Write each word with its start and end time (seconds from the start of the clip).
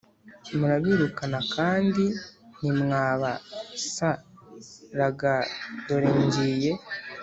Murabirukana 0.57 1.39
Kandi 1.53 2.03
Ntimwabas 2.57 3.95
Raga 4.97 5.33
Dore 5.85 6.11
Ngiye 6.23 6.71